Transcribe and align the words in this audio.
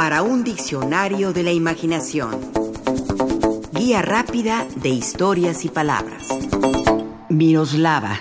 para 0.00 0.22
un 0.22 0.44
diccionario 0.44 1.34
de 1.34 1.42
la 1.42 1.52
imaginación. 1.52 2.40
Guía 3.74 4.00
rápida 4.00 4.66
de 4.76 4.88
historias 4.88 5.66
y 5.66 5.68
palabras. 5.68 6.26
Miroslava. 7.28 8.18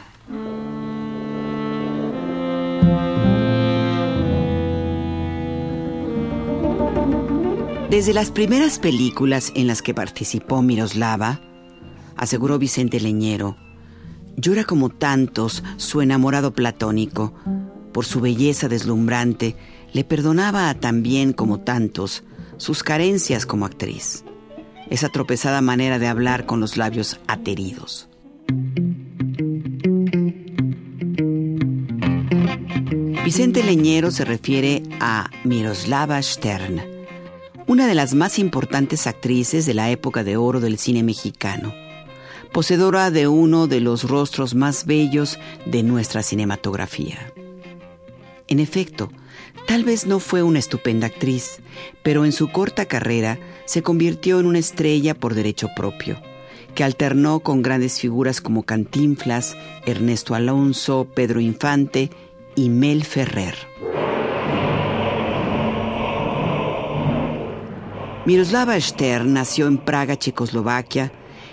Desde 7.89 8.13
las 8.13 8.31
primeras 8.31 8.77
películas 8.77 9.53
en 9.55 9.67
las 9.67 9.81
que 9.81 9.93
participó 9.93 10.61
Miroslava, 10.61 11.39
aseguró 12.17 12.59
Vicente 12.59 12.99
Leñero, 12.99 13.55
llora 14.35 14.65
como 14.65 14.89
tantos 14.89 15.63
su 15.77 16.01
enamorado 16.01 16.51
platónico. 16.51 17.33
Por 17.93 18.05
su 18.05 18.19
belleza 18.19 18.67
deslumbrante, 18.67 19.55
le 19.93 20.03
perdonaba 20.03 20.73
también 20.75 21.33
como 21.33 21.59
tantos 21.61 22.23
sus 22.57 22.83
carencias 22.83 23.45
como 23.45 23.65
actriz. 23.65 24.23
Esa 24.89 25.09
tropezada 25.09 25.61
manera 25.61 25.99
de 25.99 26.07
hablar 26.07 26.45
con 26.45 26.59
los 26.59 26.77
labios 26.77 27.19
ateridos. 27.27 28.09
Vicente 33.23 33.63
Leñero 33.63 34.09
se 34.09 34.25
refiere 34.25 34.81
a 34.99 35.29
Miroslava 35.43 36.19
Stern, 36.21 36.81
una 37.67 37.85
de 37.85 37.93
las 37.93 38.15
más 38.15 38.39
importantes 38.39 39.05
actrices 39.05 39.67
de 39.67 39.75
la 39.75 39.91
época 39.91 40.23
de 40.23 40.35
oro 40.35 40.59
del 40.59 40.79
cine 40.79 41.03
mexicano, 41.03 41.71
poseedora 42.51 43.11
de 43.11 43.27
uno 43.27 43.67
de 43.67 43.81
los 43.81 44.09
rostros 44.09 44.55
más 44.55 44.87
bellos 44.87 45.37
de 45.67 45.83
nuestra 45.83 46.23
cinematografía. 46.23 47.31
En 48.49 48.59
efecto, 48.59 49.11
tal 49.67 49.83
vez 49.83 50.07
no 50.07 50.19
fue 50.19 50.41
una 50.41 50.57
estupenda 50.57 51.05
actriz, 51.05 51.59
pero 52.01 52.25
en 52.25 52.31
su 52.31 52.51
corta 52.51 52.85
carrera 52.85 53.37
se 53.65 53.83
convirtió 53.83 54.39
en 54.39 54.47
una 54.47 54.57
estrella 54.57 55.13
por 55.13 55.35
derecho 55.35 55.69
propio, 55.75 56.19
que 56.73 56.83
alternó 56.83 57.41
con 57.41 57.61
grandes 57.61 57.99
figuras 57.99 58.41
como 58.41 58.63
Cantinflas, 58.63 59.55
Ernesto 59.85 60.33
Alonso, 60.33 61.07
Pedro 61.13 61.39
Infante 61.39 62.09
y 62.55 62.69
Mel 62.69 63.03
Ferrer. 63.03 63.53
Miroslava 68.25 68.81
Stern 68.81 69.31
nació 69.31 69.67
en 69.67 69.77
Praga, 69.77 70.17
Checoslovaquia, 70.17 71.11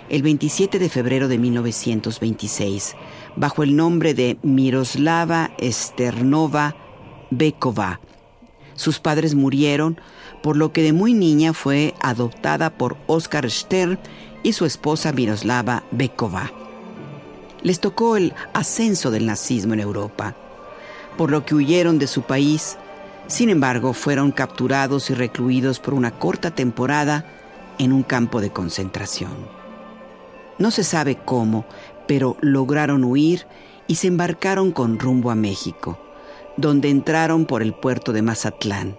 el 0.09 0.23
27 0.23 0.79
de 0.79 0.89
febrero 0.89 1.27
de 1.27 1.37
1926, 1.37 2.95
bajo 3.35 3.61
el 3.61 3.75
nombre 3.75 4.15
de 4.15 4.39
Miroslava 4.41 5.51
Sternova 5.61 6.86
Bekova. 7.29 7.99
Sus 8.75 8.99
padres 8.99 9.35
murieron, 9.35 9.99
por 10.41 10.55
lo 10.55 10.71
que 10.71 10.83
de 10.83 10.93
muy 10.93 11.13
niña 11.13 11.53
fue 11.53 11.95
adoptada 11.99 12.69
por 12.69 12.97
Oskar 13.07 13.49
Stern 13.49 13.99
y 14.43 14.53
su 14.53 14.65
esposa 14.65 15.11
Miroslava 15.11 15.83
Bekova. 15.91 16.51
Les 17.63 17.79
tocó 17.79 18.17
el 18.17 18.33
ascenso 18.53 19.11
del 19.11 19.25
nazismo 19.25 19.73
en 19.73 19.79
Europa, 19.79 20.35
por 21.17 21.31
lo 21.31 21.43
que 21.43 21.55
huyeron 21.55 21.97
de 21.97 22.07
su 22.07 22.21
país. 22.21 22.77
Sin 23.27 23.49
embargo, 23.49 23.93
fueron 23.93 24.31
capturados 24.31 25.09
y 25.09 25.15
recluidos 25.15 25.79
por 25.79 25.95
una 25.95 26.11
corta 26.11 26.51
temporada 26.51 27.25
en 27.79 27.91
un 27.91 28.03
campo 28.03 28.41
de 28.41 28.51
concentración. 28.51 29.33
No 30.59 30.71
se 30.71 30.83
sabe 30.83 31.17
cómo, 31.17 31.65
pero 32.07 32.37
lograron 32.41 33.03
huir 33.03 33.47
y 33.87 33.95
se 33.95 34.07
embarcaron 34.07 34.71
con 34.71 34.99
rumbo 34.99 35.31
a 35.31 35.35
México 35.35 35.99
donde 36.57 36.89
entraron 36.89 37.45
por 37.45 37.61
el 37.61 37.73
puerto 37.73 38.13
de 38.13 38.21
Mazatlán. 38.21 38.97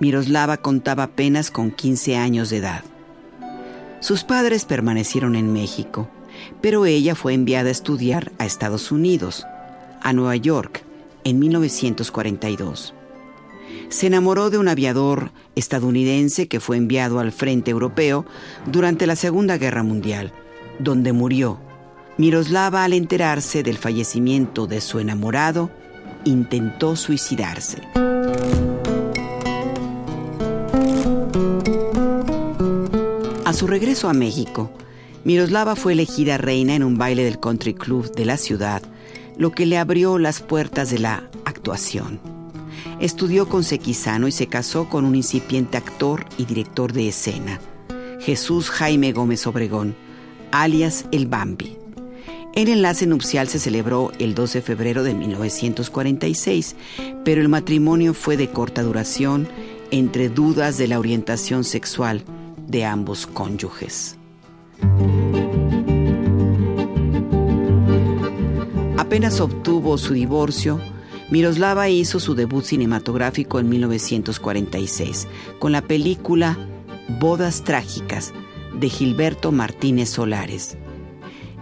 Miroslava 0.00 0.58
contaba 0.58 1.04
apenas 1.04 1.50
con 1.50 1.72
15 1.72 2.16
años 2.16 2.50
de 2.50 2.58
edad. 2.58 2.84
Sus 4.00 4.22
padres 4.22 4.64
permanecieron 4.64 5.34
en 5.34 5.52
México, 5.52 6.08
pero 6.60 6.86
ella 6.86 7.16
fue 7.16 7.34
enviada 7.34 7.68
a 7.68 7.72
estudiar 7.72 8.30
a 8.38 8.46
Estados 8.46 8.92
Unidos, 8.92 9.44
a 10.00 10.12
Nueva 10.12 10.36
York, 10.36 10.84
en 11.24 11.40
1942. 11.40 12.94
Se 13.88 14.06
enamoró 14.06 14.50
de 14.50 14.58
un 14.58 14.68
aviador 14.68 15.32
estadounidense 15.56 16.46
que 16.46 16.60
fue 16.60 16.76
enviado 16.76 17.18
al 17.18 17.32
frente 17.32 17.70
europeo 17.70 18.24
durante 18.66 19.06
la 19.06 19.16
Segunda 19.16 19.58
Guerra 19.58 19.82
Mundial, 19.82 20.32
donde 20.78 21.12
murió. 21.12 21.58
Miroslava, 22.18 22.84
al 22.84 22.92
enterarse 22.92 23.62
del 23.62 23.78
fallecimiento 23.78 24.66
de 24.66 24.80
su 24.80 24.98
enamorado, 24.98 25.70
intentó 26.24 26.96
suicidarse. 26.96 27.82
A 33.44 33.52
su 33.54 33.66
regreso 33.66 34.08
a 34.08 34.12
México, 34.12 34.70
Miroslava 35.24 35.74
fue 35.74 35.94
elegida 35.94 36.38
reina 36.38 36.74
en 36.74 36.82
un 36.82 36.98
baile 36.98 37.24
del 37.24 37.40
country 37.40 37.74
club 37.74 38.14
de 38.14 38.24
la 38.24 38.36
ciudad, 38.36 38.82
lo 39.36 39.52
que 39.52 39.66
le 39.66 39.78
abrió 39.78 40.18
las 40.18 40.40
puertas 40.40 40.90
de 40.90 40.98
la 40.98 41.24
actuación. 41.44 42.20
Estudió 43.00 43.48
con 43.48 43.64
Sequizano 43.64 44.28
y 44.28 44.32
se 44.32 44.48
casó 44.48 44.88
con 44.88 45.04
un 45.04 45.14
incipiente 45.14 45.78
actor 45.78 46.26
y 46.36 46.44
director 46.44 46.92
de 46.92 47.08
escena, 47.08 47.60
Jesús 48.20 48.68
Jaime 48.68 49.12
Gómez 49.12 49.46
Obregón, 49.46 49.96
alias 50.50 51.06
El 51.10 51.26
Bambi. 51.26 51.77
El 52.58 52.68
enlace 52.68 53.06
nupcial 53.06 53.46
se 53.46 53.60
celebró 53.60 54.10
el 54.18 54.34
12 54.34 54.58
de 54.58 54.62
febrero 54.62 55.04
de 55.04 55.14
1946, 55.14 56.74
pero 57.24 57.40
el 57.40 57.48
matrimonio 57.48 58.14
fue 58.14 58.36
de 58.36 58.50
corta 58.50 58.82
duración 58.82 59.46
entre 59.92 60.28
dudas 60.28 60.76
de 60.76 60.88
la 60.88 60.98
orientación 60.98 61.62
sexual 61.62 62.24
de 62.66 62.84
ambos 62.84 63.28
cónyuges. 63.28 64.16
Apenas 68.96 69.40
obtuvo 69.40 69.96
su 69.96 70.14
divorcio, 70.14 70.80
Miroslava 71.30 71.88
hizo 71.88 72.18
su 72.18 72.34
debut 72.34 72.64
cinematográfico 72.64 73.60
en 73.60 73.68
1946 73.68 75.28
con 75.60 75.70
la 75.70 75.82
película 75.82 76.58
Bodas 77.20 77.62
Trágicas 77.62 78.32
de 78.74 78.88
Gilberto 78.88 79.52
Martínez 79.52 80.10
Solares. 80.10 80.76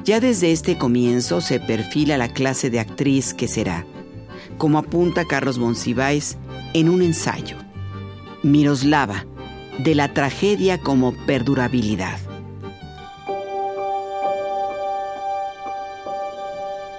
Ya 0.07 0.21
desde 0.21 0.53
este 0.53 0.79
comienzo 0.79 1.41
se 1.41 1.59
perfila 1.59 2.17
la 2.17 2.29
clase 2.29 2.71
de 2.71 2.79
actriz 2.79 3.35
que 3.35 3.49
será, 3.49 3.85
como 4.57 4.79
apunta 4.79 5.25
Carlos 5.25 5.59
Monsiváis 5.59 6.37
en 6.75 6.89
un 6.89 7.03
ensayo. 7.03 7.57
Miroslava, 8.45 9.25
de 9.79 9.97
la 9.97 10.15
tragedia 10.15 10.81
como 10.81 11.13
perdurabilidad. 11.27 12.21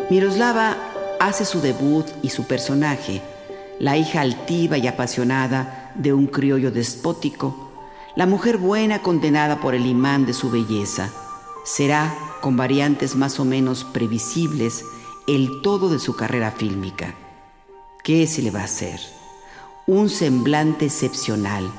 Miroslava 0.09 0.75
hace 1.21 1.45
su 1.45 1.61
debut 1.61 2.05
y 2.21 2.27
su 2.31 2.45
personaje, 2.45 3.21
la 3.79 3.95
hija 3.95 4.19
altiva 4.19 4.77
y 4.77 4.85
apasionada 4.85 5.93
de 5.95 6.11
un 6.11 6.27
criollo 6.27 6.71
despótico, 6.71 7.71
la 8.17 8.25
mujer 8.25 8.57
buena 8.57 9.01
condenada 9.01 9.61
por 9.61 9.75
el 9.75 9.85
imán 9.85 10.25
de 10.25 10.33
su 10.33 10.51
belleza, 10.51 11.09
será 11.63 12.26
con 12.41 12.57
variantes 12.57 13.15
más 13.15 13.39
o 13.39 13.45
menos 13.45 13.83
previsibles, 13.83 14.85
el 15.27 15.61
todo 15.61 15.89
de 15.89 15.99
su 15.99 16.15
carrera 16.15 16.51
fílmica. 16.51 17.15
¿Qué 18.03 18.27
se 18.27 18.41
le 18.41 18.51
va 18.51 18.61
a 18.61 18.65
hacer? 18.65 18.99
Un 19.85 20.09
semblante 20.09 20.85
excepcional, 20.85 21.69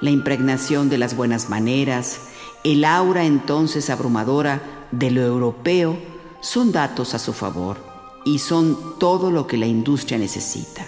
la 0.00 0.10
impregnación 0.10 0.88
de 0.88 0.98
las 0.98 1.16
buenas 1.16 1.48
maneras, 1.48 2.18
el 2.64 2.84
aura 2.84 3.24
entonces 3.24 3.90
abrumadora 3.90 4.60
de 4.90 5.10
lo 5.10 5.22
europeo, 5.22 5.98
son 6.40 6.72
datos 6.72 7.14
a 7.14 7.18
su 7.18 7.32
favor 7.32 7.78
y 8.24 8.40
son 8.40 8.98
todo 8.98 9.30
lo 9.30 9.46
que 9.46 9.56
la 9.56 9.66
industria 9.66 10.18
necesita. 10.18 10.86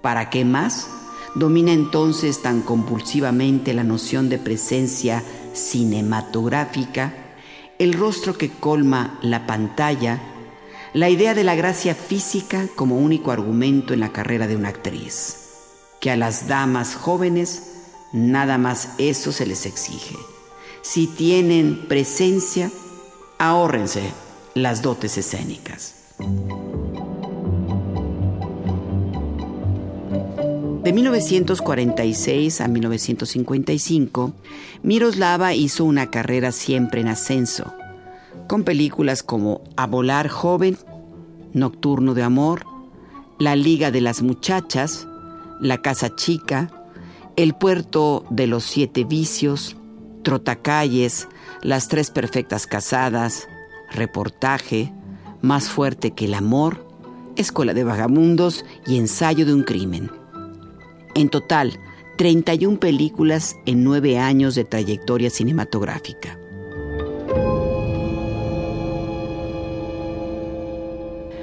¿Para 0.00 0.30
qué 0.30 0.44
más? 0.44 0.88
Domina 1.34 1.72
entonces 1.72 2.40
tan 2.42 2.62
compulsivamente 2.62 3.74
la 3.74 3.84
noción 3.84 4.28
de 4.28 4.38
presencia 4.38 5.22
cinematográfica 5.52 7.27
el 7.78 7.92
rostro 7.92 8.36
que 8.36 8.50
colma 8.50 9.18
la 9.22 9.46
pantalla, 9.46 10.20
la 10.94 11.08
idea 11.08 11.34
de 11.34 11.44
la 11.44 11.54
gracia 11.54 11.94
física 11.94 12.66
como 12.74 12.98
único 12.98 13.30
argumento 13.30 13.94
en 13.94 14.00
la 14.00 14.12
carrera 14.12 14.46
de 14.46 14.56
una 14.56 14.70
actriz, 14.70 15.50
que 16.00 16.10
a 16.10 16.16
las 16.16 16.48
damas 16.48 16.94
jóvenes 16.94 17.62
nada 18.12 18.58
más 18.58 18.90
eso 18.98 19.32
se 19.32 19.46
les 19.46 19.66
exige. 19.66 20.16
Si 20.82 21.06
tienen 21.06 21.86
presencia, 21.88 22.70
ahórrense 23.38 24.02
las 24.54 24.82
dotes 24.82 25.18
escénicas. 25.18 25.94
De 30.88 30.94
1946 30.94 32.62
a 32.62 32.66
1955, 32.66 34.32
Miroslava 34.82 35.52
hizo 35.52 35.84
una 35.84 36.08
carrera 36.08 36.50
siempre 36.50 37.02
en 37.02 37.08
ascenso, 37.08 37.74
con 38.46 38.64
películas 38.64 39.22
como 39.22 39.60
A 39.76 39.86
volar 39.86 40.28
joven, 40.28 40.78
Nocturno 41.52 42.14
de 42.14 42.22
amor, 42.22 42.64
La 43.38 43.54
Liga 43.54 43.90
de 43.90 44.00
las 44.00 44.22
Muchachas, 44.22 45.06
La 45.60 45.82
Casa 45.82 46.16
Chica, 46.16 46.70
El 47.36 47.52
puerto 47.52 48.24
de 48.30 48.46
los 48.46 48.64
siete 48.64 49.04
vicios, 49.04 49.76
Trotacalles, 50.22 51.28
Las 51.60 51.88
tres 51.88 52.10
perfectas 52.10 52.66
casadas, 52.66 53.46
Reportaje, 53.90 54.90
Más 55.42 55.68
fuerte 55.68 56.12
que 56.12 56.24
el 56.24 56.32
amor, 56.32 56.88
Escuela 57.36 57.74
de 57.74 57.84
Vagamundos 57.84 58.64
y 58.86 58.96
Ensayo 58.96 59.44
de 59.44 59.52
un 59.52 59.64
crimen. 59.64 60.17
En 61.18 61.30
total, 61.30 61.80
31 62.16 62.78
películas 62.78 63.56
en 63.66 63.82
nueve 63.82 64.18
años 64.18 64.54
de 64.54 64.64
trayectoria 64.64 65.30
cinematográfica. 65.30 66.38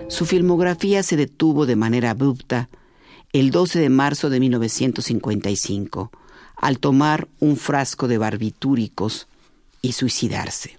Su 0.07 0.25
filmografía 0.25 1.04
se 1.04 1.18
detuvo 1.18 1.66
de 1.66 1.75
manera 1.75 2.12
abrupta 2.12 2.69
el 3.33 3.51
12 3.51 3.80
de 3.80 3.89
marzo 3.89 4.30
de 4.30 4.39
1955 4.39 6.10
al 6.56 6.80
tomar 6.80 7.27
un 7.42 7.57
frasco 7.57 8.07
de 8.07 8.18
barbitúricos 8.18 9.27
y 9.81 9.92
suicidarse. 9.92 10.77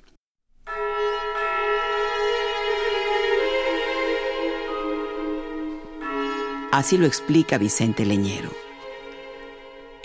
Así 6.72 6.96
lo 6.96 7.04
explica 7.04 7.58
Vicente 7.58 8.06
Leñero. 8.06 8.65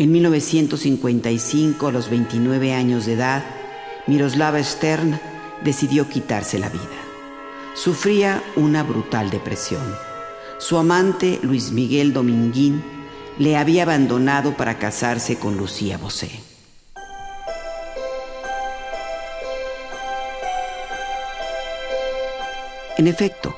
En 0.02 0.12
1955, 0.14 1.86
a 1.86 1.92
los 1.92 2.10
29 2.10 2.74
años 2.74 3.06
de 3.06 3.14
edad, 3.14 3.44
Miroslava 4.08 4.58
Stern 4.64 5.20
decidió 5.64 6.10
quitarse 6.10 6.58
la 6.58 6.70
vida. 6.70 6.82
Sufría 7.76 8.42
una 8.56 8.82
brutal 8.82 9.30
depresión. 9.30 9.84
Su 10.58 10.80
amante, 10.80 11.40
Luis 11.44 11.72
Miguel 11.72 12.14
Dominguín, 12.14 12.84
le 13.38 13.58
había 13.58 13.84
abandonado 13.84 14.58
para 14.58 14.80
casarse 14.80 15.36
con 15.36 15.56
Lucía 15.56 16.00
Bosé. 16.00 16.32
En 22.98 23.06
efecto, 23.06 23.56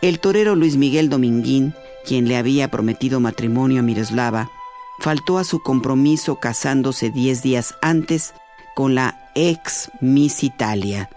el 0.00 0.18
torero 0.18 0.56
Luis 0.56 0.78
Miguel 0.78 1.10
Dominguín, 1.10 1.74
quien 2.06 2.26
le 2.26 2.38
había 2.38 2.70
prometido 2.70 3.20
matrimonio 3.20 3.80
a 3.80 3.82
Miroslava, 3.82 4.50
faltó 4.98 5.38
a 5.38 5.44
su 5.44 5.60
compromiso 5.60 6.36
casándose 6.36 7.10
diez 7.10 7.42
días 7.42 7.74
antes 7.82 8.34
con 8.74 8.94
la 8.94 9.30
ex 9.34 9.90
Miss 10.00 10.42
Italia, 10.42 11.10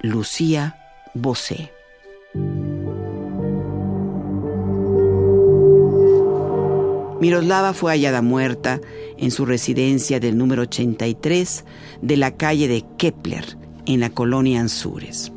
Lucía 0.00 0.76
Bosé. 1.14 1.72
Miroslava 7.20 7.72
fue 7.72 7.92
hallada 7.92 8.20
muerta 8.20 8.80
en 9.16 9.30
su 9.30 9.46
residencia 9.46 10.20
del 10.20 10.36
número 10.36 10.62
83 10.62 11.64
de 12.02 12.16
la 12.16 12.36
calle 12.36 12.68
de 12.68 12.84
Kepler, 12.98 13.56
en 13.86 14.00
la 14.00 14.10
colonia 14.10 14.60
Anzures. 14.60 15.32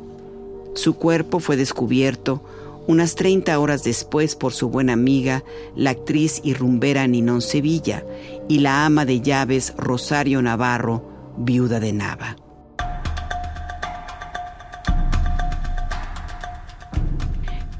Su 0.74 0.94
cuerpo 0.94 1.40
fue 1.40 1.56
descubierto 1.56 2.44
unas 2.90 3.14
30 3.14 3.56
horas 3.58 3.84
después 3.84 4.34
por 4.34 4.52
su 4.52 4.68
buena 4.68 4.94
amiga, 4.94 5.44
la 5.76 5.90
actriz 5.90 6.40
y 6.42 6.54
rumbera 6.54 7.06
Ninón 7.06 7.40
Sevilla, 7.40 8.04
y 8.48 8.58
la 8.58 8.84
ama 8.84 9.04
de 9.04 9.20
llaves 9.20 9.74
Rosario 9.76 10.42
Navarro, 10.42 11.34
viuda 11.38 11.78
de 11.78 11.92
Nava. 11.92 12.36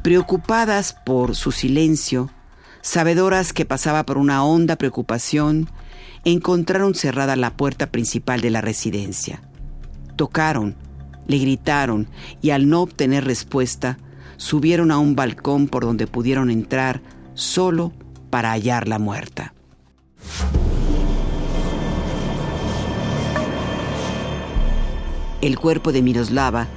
Preocupadas 0.03 0.93
por 0.93 1.35
su 1.35 1.51
silencio, 1.51 2.31
sabedoras 2.81 3.53
que 3.53 3.67
pasaba 3.67 4.07
por 4.07 4.17
una 4.17 4.45
honda 4.45 4.77
preocupación, 4.77 5.69
encontraron 6.25 6.95
cerrada 6.95 7.35
la 7.35 7.57
puerta 7.57 7.89
principal 7.89 8.41
de 8.41 8.51
la 8.51 8.61
residencia. 8.61 9.43
Tocaron, 10.15 10.77
le 11.27 11.39
gritaron 11.39 12.09
y 12.41 12.51
al 12.51 12.69
no 12.69 12.81
obtener 12.81 13.25
respuesta, 13.25 13.99
subieron 14.41 14.91
a 14.91 14.99
un 14.99 15.15
balcón 15.15 15.69
por 15.69 15.85
donde 15.85 16.07
pudieron 16.07 16.51
entrar 16.51 17.03
solo 17.35 17.93
para 18.31 18.53
hallarla 18.53 18.99
muerta. 18.99 19.53
El 25.43 25.59
cuerpo 25.59 25.93
de 25.93 26.01
Miroslava 26.01 26.69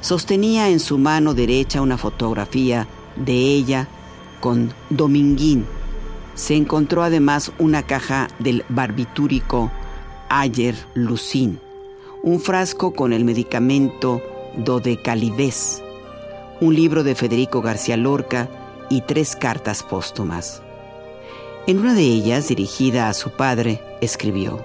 sostenía 0.00 0.68
en 0.68 0.78
su 0.78 0.96
mano 0.96 1.34
derecha 1.34 1.82
una 1.82 1.98
fotografía 1.98 2.86
de 3.16 3.34
ella 3.34 3.88
con 4.38 4.72
Dominguín. 4.88 5.66
Se 6.36 6.54
encontró 6.54 7.02
además 7.02 7.50
una 7.58 7.82
caja 7.82 8.28
del 8.38 8.64
barbitúrico 8.68 9.72
Ayer 10.28 10.76
Lucin, 10.94 11.58
un 12.22 12.38
frasco 12.38 12.92
con 12.92 13.12
el 13.12 13.24
medicamento 13.24 14.22
Dodecalibés 14.56 15.82
un 16.60 16.74
libro 16.74 17.04
de 17.04 17.14
Federico 17.14 17.62
García 17.62 17.96
Lorca 17.96 18.48
y 18.90 19.02
tres 19.02 19.36
cartas 19.36 19.82
póstumas. 19.82 20.62
En 21.66 21.78
una 21.78 21.94
de 21.94 22.02
ellas, 22.02 22.48
dirigida 22.48 23.08
a 23.08 23.14
su 23.14 23.30
padre, 23.30 23.80
escribió, 24.00 24.64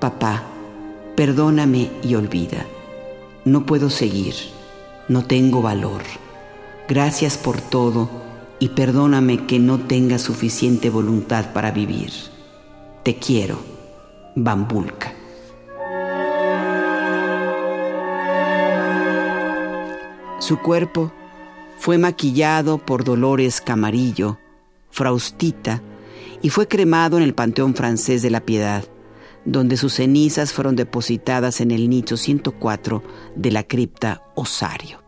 Papá, 0.00 0.42
perdóname 1.14 1.90
y 2.02 2.14
olvida. 2.14 2.64
No 3.44 3.66
puedo 3.66 3.90
seguir, 3.90 4.34
no 5.08 5.24
tengo 5.24 5.60
valor. 5.60 6.02
Gracias 6.88 7.36
por 7.36 7.60
todo 7.60 8.08
y 8.58 8.70
perdóname 8.70 9.46
que 9.46 9.58
no 9.58 9.78
tenga 9.80 10.18
suficiente 10.18 10.90
voluntad 10.90 11.52
para 11.52 11.70
vivir. 11.70 12.10
Te 13.02 13.16
quiero, 13.16 13.58
Bambulca. 14.34 15.19
Su 20.50 20.58
cuerpo 20.58 21.12
fue 21.78 21.96
maquillado 21.96 22.78
por 22.78 23.04
Dolores 23.04 23.60
Camarillo, 23.60 24.40
Fraustita, 24.90 25.80
y 26.42 26.50
fue 26.50 26.66
cremado 26.66 27.16
en 27.18 27.22
el 27.22 27.34
Panteón 27.34 27.76
Francés 27.76 28.20
de 28.20 28.30
la 28.30 28.40
Piedad, 28.40 28.82
donde 29.44 29.76
sus 29.76 29.94
cenizas 29.94 30.52
fueron 30.52 30.74
depositadas 30.74 31.60
en 31.60 31.70
el 31.70 31.88
nicho 31.88 32.16
104 32.16 33.00
de 33.36 33.50
la 33.52 33.62
cripta 33.62 34.24
Osario. 34.34 35.04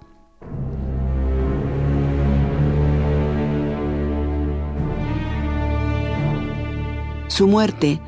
Su 7.27 7.49
muerte 7.49 8.01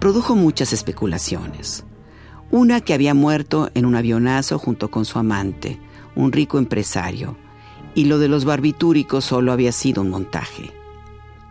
produjo 0.00 0.36
muchas 0.36 0.74
especulaciones. 0.74 1.86
Una 2.50 2.82
que 2.82 2.92
había 2.92 3.14
muerto 3.14 3.70
en 3.72 3.86
un 3.86 3.96
avionazo 3.96 4.58
junto 4.58 4.90
con 4.90 5.06
su 5.06 5.18
amante, 5.18 5.80
un 6.14 6.32
rico 6.32 6.58
empresario, 6.58 7.36
y 7.94 8.06
lo 8.06 8.18
de 8.18 8.28
los 8.28 8.44
barbitúricos 8.44 9.24
solo 9.24 9.52
había 9.52 9.72
sido 9.72 10.02
un 10.02 10.10
montaje. 10.10 10.72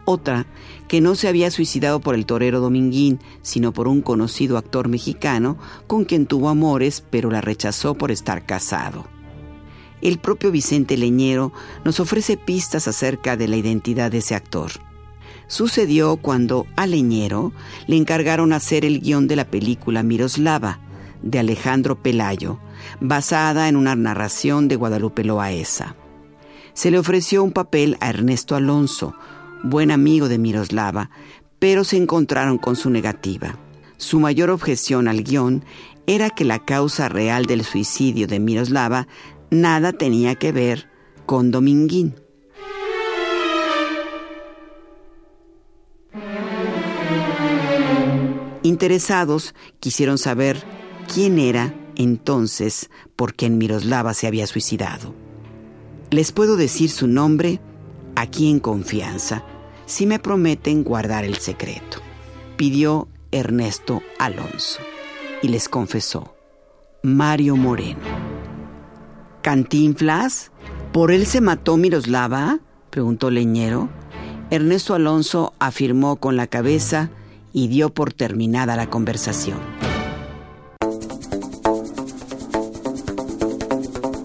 Otra, 0.06 0.46
que 0.88 1.00
no 1.00 1.16
se 1.16 1.28
había 1.28 1.50
suicidado 1.50 2.02
por 2.02 2.14
el 2.16 2.26
torero 2.26 2.60
Dominguín, 2.60 3.20
sino 3.42 3.72
por 3.72 3.88
un 3.88 4.02
conocido 4.02 4.58
actor 4.58 4.90
mexicano 4.90 5.58
con 5.88 6.04
quien 6.04 6.26
tuvo 6.26 6.50
amores, 6.50 7.04
pero 7.10 7.32
la 7.32 7.40
rechazó 7.40 7.96
por 7.96 8.12
estar 8.12 8.46
casado. 8.46 9.06
El 10.02 10.20
propio 10.20 10.52
Vicente 10.52 10.98
Leñero 10.98 11.54
nos 11.86 12.02
ofrece 12.02 12.36
pistas 12.36 12.90
acerca 12.90 13.38
de 13.38 13.48
la 13.48 13.56
identidad 13.56 14.12
de 14.12 14.18
ese 14.18 14.36
actor. 14.36 14.72
Sucedió 15.48 16.18
cuando 16.18 16.68
a 16.76 16.86
Leñero 16.88 17.54
le 17.88 17.96
encargaron 17.96 18.52
hacer 18.52 18.84
el 18.84 19.00
guion 19.00 19.28
de 19.28 19.38
la 19.38 19.46
película 19.46 20.04
Miroslava, 20.04 20.80
de 21.22 21.40
Alejandro 21.40 21.96
Pelayo, 21.96 22.60
basada 23.00 23.68
en 23.70 23.76
una 23.76 23.96
narración 23.96 24.68
de 24.68 24.76
Guadalupe 24.76 25.24
Loaesa. 25.24 25.96
Se 26.74 26.92
le 26.92 27.00
ofreció 27.00 27.44
un 27.44 27.52
papel 27.52 27.98
a 28.00 28.10
Ernesto 28.10 28.56
Alonso, 28.56 29.16
buen 29.64 29.92
amigo 29.92 30.28
de 30.28 30.38
Miroslava, 30.38 31.10
pero 31.60 31.84
se 31.84 31.98
encontraron 31.98 32.58
con 32.58 32.76
su 32.76 32.90
negativa. 32.90 33.58
Su 33.98 34.20
mayor 34.20 34.50
objeción 34.50 35.08
al 35.08 35.24
guion 35.24 35.64
era 36.08 36.30
que 36.30 36.44
la 36.44 36.60
causa 36.60 37.10
real 37.10 37.46
del 37.46 37.64
suicidio 37.64 38.28
de 38.28 38.40
Miroslava 38.40 39.08
nada 39.50 39.94
tenía 39.94 40.36
que 40.36 40.52
ver 40.52 40.90
con 41.26 41.52
Dominguín. 41.52 42.16
Interesados 48.64 49.54
quisieron 49.80 50.18
saber 50.18 50.64
quién 51.14 51.38
era 51.38 51.74
entonces 51.96 52.90
por 53.16 53.34
quien 53.34 53.58
Miroslava 53.58 54.14
se 54.14 54.28
había 54.28 54.48
suicidado. 54.48 55.14
Les 56.12 56.32
puedo 56.32 56.58
decir 56.58 56.90
su 56.90 57.08
nombre 57.08 57.60
aquí 58.16 58.50
en 58.50 58.60
confianza, 58.60 59.44
si 59.86 60.06
me 60.06 60.20
prometen 60.20 60.84
guardar 60.84 61.26
el 61.26 61.38
secreto. 61.38 62.00
Pidió 62.56 63.08
Ernesto 63.32 64.02
Alonso 64.20 64.80
y 65.42 65.48
les 65.48 65.68
confesó, 65.68 66.36
Mario 67.02 67.56
Moreno. 67.56 68.00
¿Cantinflas? 69.42 70.52
¿Por 70.94 71.12
él 71.12 71.26
se 71.26 71.42
mató 71.42 71.76
Miroslava? 71.78 72.60
preguntó 72.90 73.30
Leñero. 73.30 73.90
Ernesto 74.52 74.94
Alonso 74.94 75.54
afirmó 75.60 76.18
con 76.18 76.38
la 76.38 76.48
cabeza 76.48 77.10
y 77.52 77.68
dio 77.68 77.94
por 77.94 78.14
terminada 78.14 78.76
la 78.76 78.90
conversación. 78.90 79.83